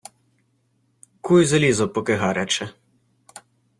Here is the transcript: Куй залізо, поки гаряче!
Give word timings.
Куй 1.21 1.45
залізо, 1.45 1.89
поки 1.89 2.15
гаряче! 2.15 2.69